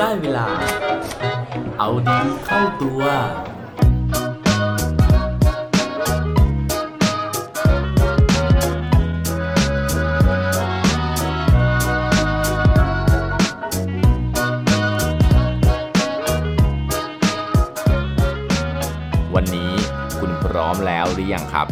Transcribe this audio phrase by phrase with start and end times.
[0.00, 0.46] ได้เวลา
[1.78, 3.02] เอาดีเข้าตัว
[19.34, 19.72] วันนี้
[20.18, 21.68] คุณพร้อมแล้วหรือยังครับ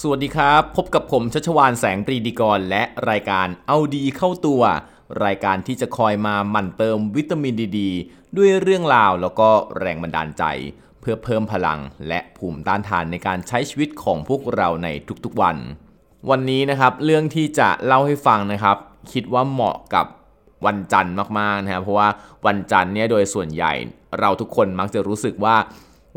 [0.00, 4.62] สวัสดีครับ พบกับผมชัชวานแสงปรีดีกร และรายการเอาดีเข้าตัว
[5.24, 7.80] รายการที่จะคอยมาหมั่นเติมวิตามินดีด
[8.36, 9.48] ด้วยเรื่องราวแล้วก็
[9.78, 10.44] แรงบันดาลใจ
[11.00, 14.88] เพื่อเพิ่มพลังและภูมิต้านทานในการใช้ชีวิตของพวกเราใน
[15.24, 15.56] ทุกๆวัน
[16.30, 18.76] วันนี้นะครับเรื่องที่จะเล่าให้ฟังนะครับ
[19.12, 20.06] คิดว่าเหมาะกับ
[20.66, 22.08] วันจันทร์มากๆนะครับเพราะว่า
[22.46, 23.72] วันจันทร์เนี่ยโดยส่วนใหญ่
[24.20, 25.56] เราทุกคนมักจะรู้สึกว่า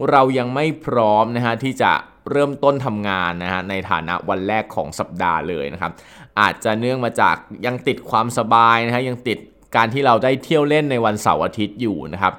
[0.10, 1.92] เรายังไม่พร้อมนะฮะที่จะ
[2.32, 5.92] เริ่มต้นทำงานนะฮะในฐานะวันแรกของสัปดาห์เลยนะครับ
[6.40, 7.36] อาจจะเนื่องมาจาก
[7.66, 9.38] ยังติดความสบายนะฮะยังติด
[9.76, 12.34] การที่เราได้เที่ยวเล่นในวันเสาร์อาทิตย์อยู่นะครับ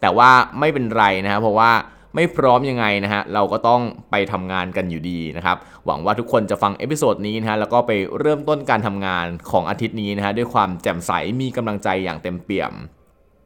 [0.00, 1.70] แต่ว่าไม่เป็นไรนะฮะเพราะว่า
[2.16, 12.72] ไม่พร้อมยังไงนะฮะเราก็ต้องไปทำงานกันอยู่ดีนะครับ หวังว่าทุกคนจะฟัง episode นี้นะฮะแล้วก็ไปเริ่มต้นการทำงานของอาทิตย์นี้นะฮะด้วยความแจ่มใสมีกำลังใจอย่างเต็มเปี่ยม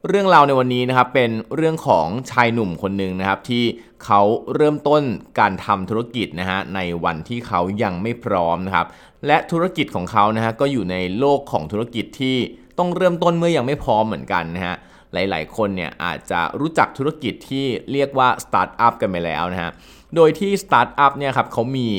[0.09, 3.63] เรื่องราวในวันนี้นะครับเป็นเรื่องของชายหนุ่มคนหนึ่งนะครับที่
[4.05, 4.21] เขา
[4.55, 5.03] เริ่มต้น
[5.39, 8.87] การทำธุรกิจนะฮะในวันที่เขายังไม่พร้อมนะครับ
[9.27, 12.37] และธุรกิจของเขานะฮะก็อยู่ในโลกของธุรกิจที่
[12.77, 14.75] ต้องเริ่มต้นเมื่อยังไม่พร้อมเหมือนกันนะฮะ
[15.13, 19.71] หลาย ๆ คนเนี่ยอาจจะรู้จักธุรกิจที่เรียกว่าสตาร์ทอัพกันไปแล้วนะฮะ
[20.15, 21.89] โดยที่สตาร์ทอัพเนี่ยครับเขามี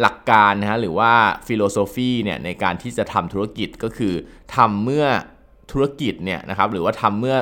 [0.00, 1.12] หลักการนะฮะหรือว่า
[1.46, 4.14] philosophy เนี่ยในการที่จะทำธุรกิจก็คือ
[4.54, 5.06] ทำเมื่อ
[5.70, 7.36] ธุรกิจเนี่ยนะครับหรือว่าทำเมื่อ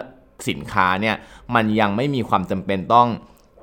[0.49, 1.17] สินค้าเนี่ย
[1.55, 3.09] มันยังไม่มีความจำเป็นต้อง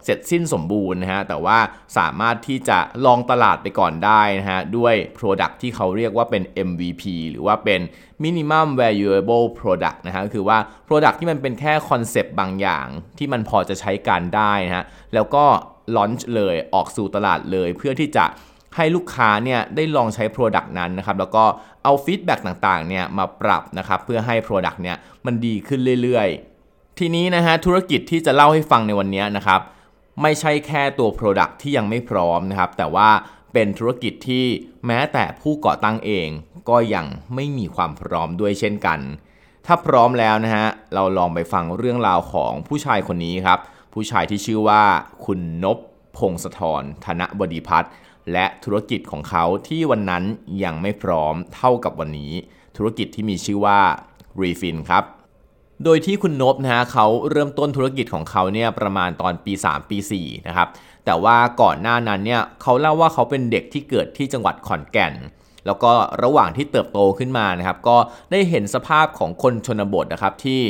[0.05, 1.57] เสร็จสิ้นสมบูรณ์นะฮะแต่ว่า
[1.97, 7.81] สามารถที่จะลองตลาดไปก่อนได้นะฮะด้วย Product ที่เขาเรียกว่าเป็น MVP หรือว่าเป็น
[8.23, 12.87] Minimum Valuable Product นะฮะก็คือว่า Product ที่มันเป็นแค่คอนเซปต์บางอย่าง
[13.17, 15.45] ที่มันพอจะใช้การได้นะฮะแล้วก็
[15.95, 18.25] launch เลยออกสู่ตลาดเลยเพื่อที่จะ
[18.75, 21.43] ให้ลูกค้าเนี่ยได้ลองใช้ Product นั้นนะครับแล้วก็
[21.83, 29.61] เอา feedback ต่างๆเนี่ยมาปรับนะครับเพื่อให้ Product เนี่ยมันดีขึ้นเรื่อยๆ ทีนี้นะฮะธุรกิจที่จะเล่าให้ฟังในวันนี้นะครับ
[30.21, 33.09] ไม่ใช่แค่ตัว Product ที่ยังไม่พร้อมนะครับแต่ว่า
[33.53, 34.45] เป็นธุรกิจที่
[34.87, 36.27] แม้แต่ผู้ก่อตั้งเอง
[36.69, 37.05] ก็ยัง
[37.35, 38.99] ไม่มีความพร้อมด้วยเช่นกัน
[39.65, 43.59] ถ้าพร้อมแล้วนะฮะเราลองไปฟังเรื่องราวของผู้ชายคนนี้ครับ
[43.93, 44.83] ผู้ชายที่ชื่อว่า
[45.25, 45.77] คุณนบ
[46.17, 47.91] พงศธรธนบดีพัฒน์
[48.31, 50.23] และธุรกิจของเขาที่วันนั้น
[50.63, 52.33] ยังไม่พร้อมเท่ากับวันนี้
[52.77, 53.79] ธุรกิจที่มีชื่อว่า
[54.41, 55.03] Refin ครับ
[55.83, 60.67] โดยที่คุณนบนะฮะเขาเริ่มต้นธุรกิจของเขาเนี่ยประมาณตอนปี 3 ปี4นะครับ
[61.05, 65.13] แต่ว่าก่อนหน้านั้นเนี่ยเขาเล่าว่าเขาเป็นเด็กที่เกิดที่จังหวัดขอนแก่น
[65.65, 65.91] แล้วก็
[66.23, 67.97] ระหว่างที่เติบโตขึ้นมานะครับก็
[68.31, 70.61] ได้เห็นสภาพของคนชนบทนะครับที่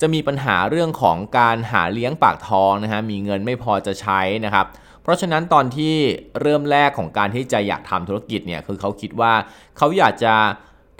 [0.00, 4.66] จะมีปัญหาเรื่องของการหาเลี้ยงปากท้องนะฮะมีเงินไม่พอจะใช้นะครับ
[5.06, 5.94] เพราะฉะนั้นตอนที่
[6.40, 9.32] เริ่มแรกของการที่จะอยากทำธุรกิจเนี่ยคือเขาคิดว่า
[9.78, 10.34] เขาอยากจะ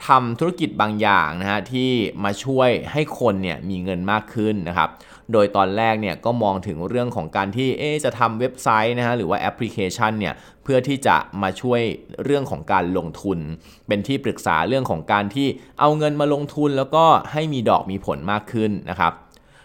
[0.09, 1.91] ทำธุรกิจบางอย่างนะฮะที่
[2.25, 4.91] มาช่วยให้คนเนี่ยมีเงินมากขึ้นนะครับ
[5.33, 11.81] โดยตอนแรกเนี่ยก็มองถึงเรื่องของการที่เอ๊จะทำเว็บไซต์นะฮะหรือว่าแอปพลิเคชันเนี่ยเพื่อที่จะมาช่วย
[12.25, 13.39] เรื่องของการลงทุน
[13.87, 15.49] เป็นที่ปรึกษาเรื่องของการที่
[15.81, 19.13] เอาเงินมาลงทุนแล้วก็ให้มีดอกมีผลมากขึ้นนะครับ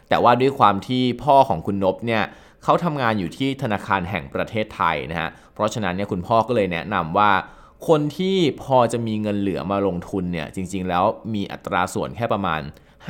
[0.09, 2.23] แต่ว่าด้วยความที่พ่อของคุณนบเนี่ย
[2.63, 7.31] เขาทำงานอยู่ที่ธนาคารแห่งประเทศไทยนะฮะ เพราะฉะนั้นเนี่ยคุณพ่อก็เลยแนะนำว่า
[7.87, 12.61] คนที่พอจะมีเงินเหลือมาลงทุนเนี่ยจริง ๆ แล้วมีอัตราส่วนแค่ประมาณ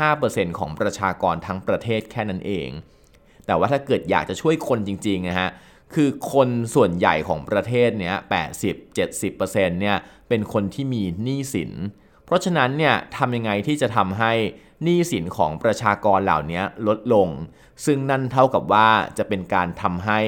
[0.06, 2.70] 5%ของประชากรทั้งประเทศแค่นั้นเอง
[3.46, 5.50] แต่ว่าถ้าเกิดอยากจะช่วยคนจริงๆนะฮะ
[5.94, 8.16] คือคนส่วนใหญ่ของประเทศเนี้ย
[8.78, 9.98] 80-70%เนี่ย
[10.30, 11.72] เป็นคนที่มีหนี้สิน
[12.26, 14.34] เพราะฉะนั้นเนี่ยทำยังไงที่จะทำให้
[14.84, 17.28] หนี้สินของประชากรเหล่านี้ลดลง
[17.86, 18.88] ซึ่งนั่นเท่ากับว่า
[19.18, 20.20] จะเป็นการทำให้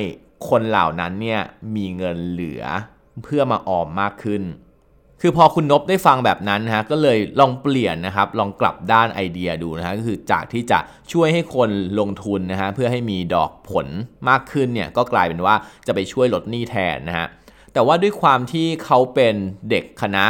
[0.50, 1.42] คนเหล่านั้นเนี่ย
[1.76, 2.64] มีเงินเหลือ
[3.24, 4.44] เพื่อมาออมมากขึ้น
[5.22, 10.80] คือพอคุณนบได้ฟังแบบนั้นนะฮะก็เลยลองเปลี่ยนนะครับ ลองกลับด้านไอเดียดูนะฮะก็คือจากที่จะ
[11.12, 11.70] ช่วยให้คน
[12.00, 13.88] ลงทุนนะฮะเพื่อให้มีดอกผล
[14.30, 15.56] มากขึ้นเนี่ยก็กลายเป็นว่า
[15.88, 17.28] จะไปช่วยลดหนี้แทนนะฮะ
[17.74, 19.36] แต่ว่าด้วยความที่เขาเป็น
[19.70, 20.26] เด็กคณะ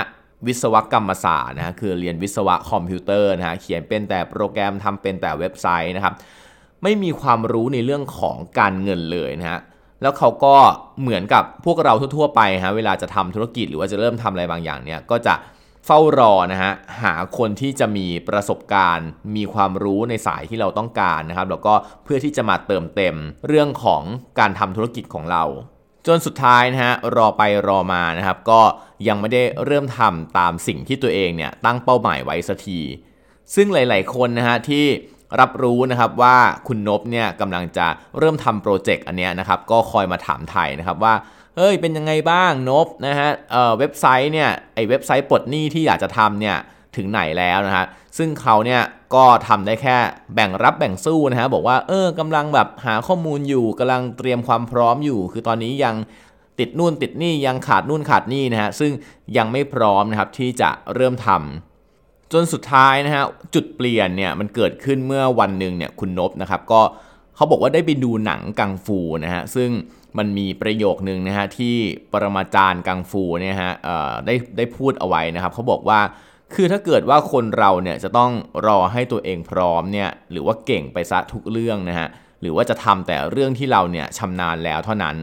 [0.48, 6.14] วิศวกรรมศาสตร์นะฮะคือเรียนวิศวะคอมพิวเตอร์นะฮะเขียนเป็นแต่โปรแกรมทำเป็นแต่เว็บไซต์นะครับ
[6.84, 9.60] ไม่มีความรู้ในเรื่องของการเงินเลยนะฮะ
[10.02, 10.56] แล้วเขาก็
[11.02, 15.36] เหมือนกับพวกเราทั่วๆไปฮะเวลาจะทำธุรกิจหรือว่าจะเริ่มทำอะไรบางอย่างเนี่ยก็จะ
[15.86, 16.72] เฝ้ารอนะฮะ
[17.04, 21.74] หาคนที่จะมีประสบการณ์ มีความรู้ในสายที่เราต้องการนะครับ แล้วก็
[22.04, 23.16] เพื่อที่จะมาเติมเต็ม
[23.48, 24.04] เรื่องของ
[24.40, 25.44] การทำธุรกิจของเรา
[26.08, 28.62] จนสุดท้ายนะฮะรอไปรอมานะครับ ก็
[29.08, 32.80] ยังไม่ได้เริ่มทำตามสิ่งที่ตัวเองเนี่ยตั้งเป้าหมายไว้สักที
[33.56, 34.86] ซึ่งหลาย ๆ คนนะฮะที่
[35.40, 41.14] รับรู้นะครับว่าคุณนบเนี่ยกำลังจะเริ่มทำโปรเจกต์อันเนี้ยนะครับก็คอยมาถามไทยนะครับว่า
[41.58, 46.58] เฮ้ยเป็นยังไงบ้างนบนะฮะเเว็บไซต์เนี่ยไอเว็บไซต์ปลดหนี้ที่อยากจะทำเนี่ย
[46.98, 47.86] ถึงไหนแล้วนะฮะ
[48.18, 48.82] ซึ่งเขาเนี่ย
[49.16, 49.98] ก็ทำได้แค่
[50.36, 55.96] แบ่งรับแบ่งสู้นะฮะบอกว่าเออกำลังแบบหาข้อมูลอยู่กำลังเตรียมความพร้อมอยู่ คือตอนนี้ยัง
[56.60, 58.92] ติดนู่นติดนี่ยังขาดนู่นขาดนี่นะฮะซึ่ง
[59.38, 63.24] ยังไม่พร้อมนะครับที่จะเริ่มทำจนสุดท้ายนะฮะ
[63.54, 66.82] จุดเปลี่ยนเนี่ยมันเกิดขึ้นเมื่อวันหนึ่งเนี่ยคุณนบนะครับก็
[67.36, 69.70] เขาบอกว่าได้ไปดูหนังกังฟูนะฮะซึ่ง
[70.18, 71.76] มันมีประโยคนึงนะฮะที่
[72.12, 73.72] ปรมาจารย์กังฟูเนี่ยฮะ
[74.26, 76.00] ได้ได้พูดเอาไว้นะครับเขาบอกว่า
[76.56, 78.32] คือถ้าเกิดว่าคนเราเนี่ยจะต้อง
[78.68, 82.08] รอให้ตัวเองพร้อมเนี่ยหรือว่าเก่งไปซะทุกเรื่องนะฮะ
[82.42, 85.16] หรือว่าจะทำแต่เรื่องที่เราเนี่ยชำนาญแล้วเท่านั้น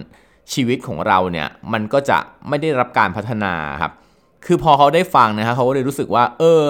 [0.53, 2.19] ชีวิตของเราเนี่ยมันก็จะ
[2.49, 3.93] ไม่ได้รับการพัฒนาครับ
[4.47, 6.63] คือพอเขาได้ฟังนะฮะเขาก็เลยรู้สึกว่า เออ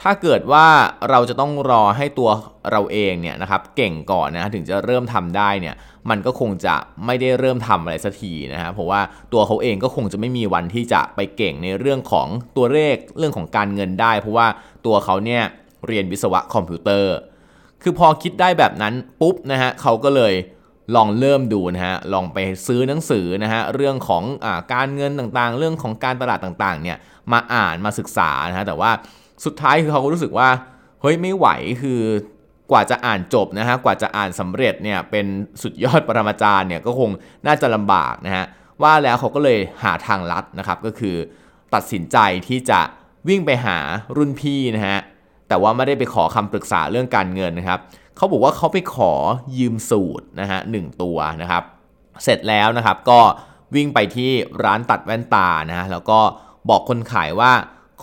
[0.00, 0.66] ถ้าเกิดว่า
[1.10, 2.30] เราจะต้องรอให้ตัว
[2.70, 5.74] เราเองเนี่ยนะครับเก่งก่อนนะถึงจะเริ่มทำได้เนี่ย
[6.10, 6.74] มันก็คงจะ
[7.06, 9.00] ไม่ได้เริ่มทำอะไรสักทีนะฮะเพราะว่า
[9.32, 14.46] ตัวเขาเองก็คงจะไม่มีวันที่จะไปเก่งในเรื่องของตัวเลขเรื่องของการเงินได้ เพราะว่า
[14.86, 15.42] ตัวเขาเนี่ย
[15.86, 17.14] เรียนวิศวะคอมพิวเตอร์
[17.82, 20.34] คือพอคิดได้แบบนั้นปุ๊บนะฮะเขาก็เลย
[20.96, 26.96] ลองเริ่มดูนะฮะ ลองไปซื้อหนังสือนะฮะ เรื่องของอการเงินต่างๆ เรื่องของการตลาดต่างๆ เนี่ย
[27.32, 28.90] มาอ่านมาศึกษานะฮะ แต่ว่า
[29.44, 30.48] สุดท้ายคือเขาก็รู้สึกว่า
[31.00, 31.48] เฮ้ยไม่ไหว
[31.82, 32.00] คือ
[32.70, 35.26] กว่าจะอ่านจบนะฮะกว่าจะอ่านสำเร็จเนี่ยเป็น
[35.62, 37.10] สุดยอดปรมาจารย์เนี่ยก็คง
[37.46, 38.44] น่าจะลำบากนะฮะ
[38.82, 41.16] ว่าแล้วเขาก็เลยหาทางลัดนะครับก็คือ
[41.74, 42.18] ตัดสินใจ
[42.48, 42.80] ที่จะ
[43.28, 43.78] วิ่งไปหา
[44.16, 44.98] รุ่นพี่นะฮะ
[45.48, 47.80] แต่ว่าไม่ได้ไปขอคำปรึกษาเรื่องการเงินนะครับ
[48.16, 49.12] เขาบอกว่าเขาไปขอ
[49.58, 51.62] ยืมสูตรนะฮะหตัวนะครับ
[52.24, 53.20] เสร็จแล้วนะครับก็
[53.74, 54.30] วิ่งไปที่
[54.64, 56.18] ร้านตัดแว่นตานะฮะแล้วก็
[56.68, 57.52] บอกคนขายว่า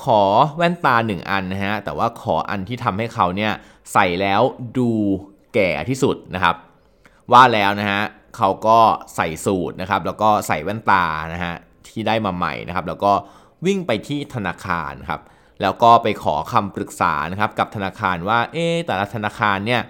[0.04, 0.22] ขอ
[0.58, 3.52] แว่นตา 1 อันนะฮะ แต่ว่าขออันที่ทำให้เขาเนี่ย
[3.94, 4.42] ใส่แล้ว
[4.78, 4.92] ดู
[5.54, 6.56] แก่ที่สุดนะครับ
[7.32, 8.02] ว่าแล้วนะฮะ
[8.38, 8.80] เขาก็
[9.16, 11.54] ใส่สูทนะครับ แล้วก็ใส่แว่นตานะฮะ
[11.88, 13.12] ที่ได้มาใหม่นะครับ แล้วก็
[13.66, 15.22] วิ่งไปที่ธนาคารครับ
[15.62, 19.82] แล้วก็ไปขอคำปรึกษานะครับกับธนาคารว่าเอ๊แต่ละธนาคารเนี่ย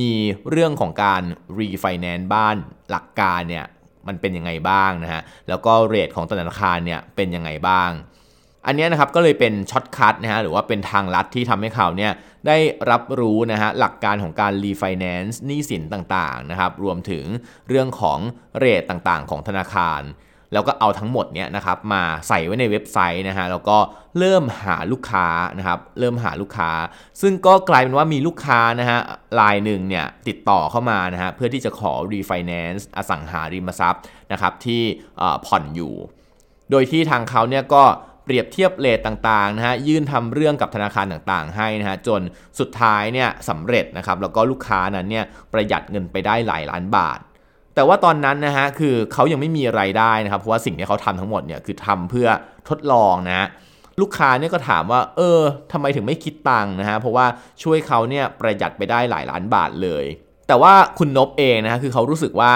[0.00, 0.10] มี
[0.50, 1.22] เรื่องของการ
[1.58, 2.56] รีไฟแนนซ์บ้าน
[2.90, 3.64] หลักการเนี่ย
[4.06, 7.90] มันเป็นยังไงบ้างนะฮะแล้วก็ rate ของธนาคารเนี่ยเป็นยังไงบ้าง
[8.66, 12.12] อันนี้นะครับก็เลยเป็น shortcut นะฮะหรือว่าเป็นทางลัดที่ทำให้เขาเนี่ย
[12.46, 12.58] ได้
[12.90, 17.24] รับรู้นะฮะหลักการของการรีไฟแนนซ์หนี้สินต่างๆนะครับรวมถึง
[17.68, 18.18] เรื่องของ
[18.58, 20.02] rate ต่างๆ ของธนาคาร
[20.52, 23.78] แล้วก็เอาทั้งหมดเนี่ยนะครับมาใส่ไว้ในเว็บไซต์นะฮะแล้วก็
[24.18, 25.26] เริ่มหาลูกค้า
[25.58, 26.70] นะครับเริ่มหาลูกค้า
[27.20, 28.98] ซึ่งก็กลายเป็นว่ามีลูกค้านะฮะ
[29.40, 34.82] รายหนึ่งเนี่ยติดต่อเข้ามานะฮะเพื่อที่จะขอรีไฟแนนซ์อสังหาริมทรัพย์นะครับที่
[35.46, 35.94] ผ่อนอยู่
[36.70, 37.84] โดยที่ทางเขาเนี่ยก็
[38.24, 42.20] เปรียบเทียบเลทต่างๆนะฮะยื่นทำเรื่องกับธนาคารต่างๆ ให้นะฮะจน
[42.60, 47.18] สุดท้ายเนี่ยสำเร็จนะครับแล้วก็ลูกค้านั้นเนี่ยประหยัดเงินไปได้หลายล้านบาท
[47.74, 52.28] แต่ว่าตอนนั้นนะฮะคือเขายังไม่มีไรายได้นะครับเพราะว่าสิ่งที่เขาทำทั้งหมดเนี่ยคือทำเพื่อ
[52.68, 53.48] ทดลองนะ
[54.00, 55.40] ลูกค้าเนี่ยก็ถามว่า เออ
[55.72, 57.26] ทำไมถึงไม่คิดตังค์นะฮะเพราะว่า
[57.62, 60.04] ช่วยเขาเนี่ยประหยัดไปได้หลายล้านบาทเลย
[60.48, 62.52] แต่ว่าคุณนบเองนะฮะคือเขารู้สึกว่า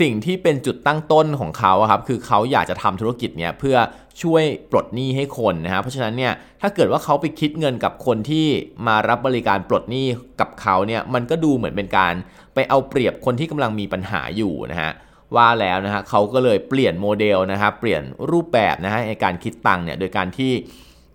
[0.00, 3.76] สิ่งที่เป็นจุดตั้งต้นของเขาครับคือเขาอยากจะทำธุรกิจเนี้ยเพื่อ
[4.22, 8.46] ช่วยปลดหนี้ให้คนนะฮะเพราะฉะนั้นเนี่ยถ้าเกิดว่าเขาไปคิดเงินกับคนที่
[8.86, 10.06] มารับบริการปลดหนี้
[10.40, 12.14] กับเขาเนี่ยมันก็ดูเหมือนเป็นการ
[12.54, 14.92] ไปเอาเปรียบคนที่กำลังมีปัญหาอยู่นะฮะ
[15.36, 20.52] ว่าแล้วนะฮะเขาก็เลยเปลี่ยนโมเดลนะครับเปลี่ยนรูปแบบนะฮะในการคิดตังค์เนี่ยโดยการที่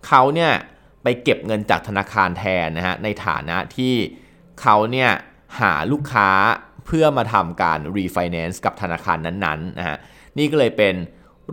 [0.06, 0.52] เขาเนี่ย
[1.02, 3.94] ไปเก็บเงินจากธนาคารแทนนะฮะในฐานะที่
[4.60, 5.10] เขาเนี่ย
[5.60, 6.28] หาลูกค้า
[6.86, 9.96] เพื่อมาทำการรีไฟแนนซ์กับธนาคารนั้นๆนะฮะ
[10.38, 10.94] นี่ก็เลยเป็น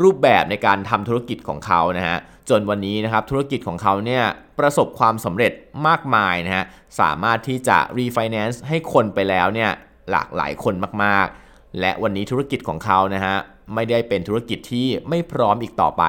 [0.02, 2.18] รูปแบบในการทำธุรกิจของเขานะฮะ
[2.50, 4.24] จนวันนี้นะครับธุรกิจของเขาเนี่ย
[4.60, 5.52] ประสบความสำเร็จ
[5.88, 6.66] มากมายนะฮะ
[7.00, 9.72] สามารถที่จะรีไฟแนนซ์ให้คนไปแล้วเนี่ย
[10.12, 13.36] หลากหลายคนมากๆ และวันนี้ธุรกิจของเขานะฮะ
[13.74, 16.04] ไม่ได้เป็นธุรกิจที่ไม่พร้อมอีกต่อไป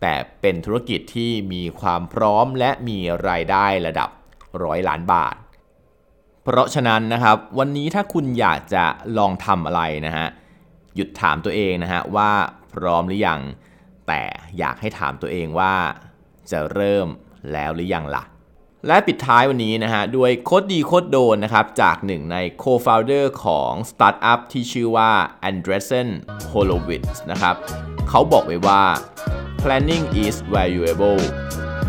[0.00, 4.08] แต่เป็นธุรกิจที่มีความพร้อมและมีรายได้ระดับ
[4.64, 5.34] ร้อยล้านบาท
[6.42, 8.84] เพราะฉะนั้นนะครับ วันนี้ถ้าคุณอยากจะ
[9.18, 10.26] ลองทำอะไรนะฮะ
[10.96, 12.30] หยุดถามตัวเองนะฮะว่า
[12.72, 13.40] พร้อมหรือยัง
[14.06, 14.22] แต่
[14.58, 15.74] อยากให้ถามตัวเองว่า
[16.50, 17.06] จะเริ่ม
[17.52, 18.24] แล้วหรือยังล่ะ
[18.86, 25.10] และปิดท้ายวันนี้นะฮะด้วย quote ดี quote โดนนะครับ จากหนึ่งใน co-founder ของสตาร์ทอัพที่ชื่อว่า
[25.48, 26.08] Andreessen
[26.50, 27.54] Horowitz นะครับ
[28.08, 28.82] เขาบอกไว้ว่า
[29.62, 31.20] planning is valuable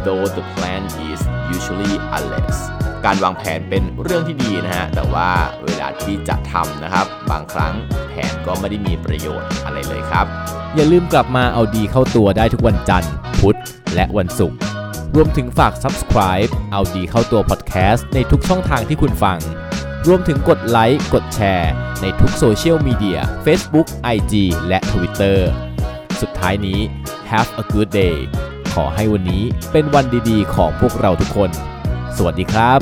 [0.06, 1.20] though the plan is
[1.56, 2.58] usually unless
[3.06, 5.30] การวางแผนเป็นเรื่องที่ดีนะฮะ แต่ว่า
[5.64, 7.74] เวลาที่จะทำนะครับ บางครั้ง
[8.08, 10.26] แผนก็ไม่ได้มีประโยชน์อะไรเลยครับ
[10.76, 13.58] อย่าลืมกลับมาเอาดีเข้าตัวได้ทุกวันจันทร์ พุธ
[13.96, 14.58] และวันศุกร์
[15.16, 19.40] รวมถึงฝาก subscribe เอาดีเข้าตัว podcast ในทุกช่องทางที่คุณฟัง
[20.08, 24.34] รวมถึงกดไลค์ กดแชร์ ในทุกโซเชียลมีเดีย Facebook, IG
[24.68, 25.38] และ Twitter
[26.22, 26.80] สุดท้ายนี้
[27.32, 28.18] have a good day
[28.74, 31.52] ขอให้วันนี้เป็นวันดีๆ ของพวกเราทุกคน
[32.18, 32.80] สวัสดีครับ